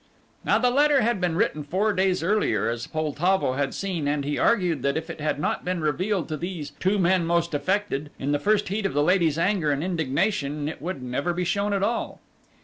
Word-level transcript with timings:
Now 0.43 0.57
the 0.57 0.71
letter 0.71 1.01
had 1.01 1.21
been 1.21 1.35
written 1.35 1.63
four 1.63 1.93
days 1.93 2.23
earlier, 2.23 2.67
as 2.67 2.87
Poltavo 2.87 3.53
had 3.53 3.75
seen, 3.75 4.07
and 4.07 4.25
he 4.25 4.35
argued 4.35 4.81
that 4.81 4.97
if 4.97 5.11
it 5.11 5.21
had 5.21 5.37
not 5.39 5.63
been 5.63 5.79
revealed 5.79 6.27
to 6.29 6.37
these 6.37 6.71
"two 6.79 6.97
men 6.97 7.23
most 7.23 7.53
affected" 7.53 8.09
in 8.17 8.31
the 8.31 8.39
first 8.39 8.69
heat 8.69 8.87
of 8.87 8.93
the 8.95 9.03
lady's 9.03 9.37
anger 9.37 9.71
and 9.71 9.83
indignation, 9.83 10.67
it 10.67 10.81
would 10.81 11.03
never 11.03 11.33
be 11.35 11.43
shown 11.45 11.71
at 11.71 11.83
all. 11.83 12.19